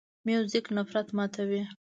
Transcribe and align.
موزیک 0.25 0.65
نفرت 0.75 1.07
ماتوي. 1.17 1.61